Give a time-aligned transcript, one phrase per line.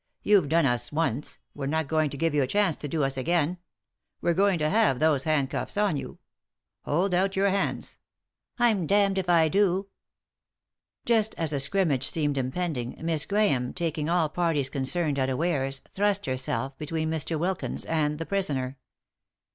[0.23, 3.17] You've done us once; we're not going to give you a chance to do us
[3.17, 3.59] again—
[4.19, 6.17] we're going to have those handcuffs on you.
[6.85, 7.99] Hold out your hands."
[8.59, 9.87] 3i7 3i 9 iii^d by Google THE INTERRUPTED KISS "I'm damned if I do!"
[11.05, 16.75] Just as a scrimmage seemed impending Miss Grahame, taking all parties concerned unawares, thrust herself
[16.79, 17.37] between Mr.
[17.37, 18.79] Wilkins and the prisoner.